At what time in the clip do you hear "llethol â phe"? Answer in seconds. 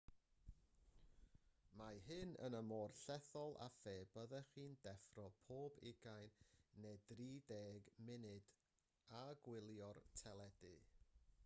3.01-3.93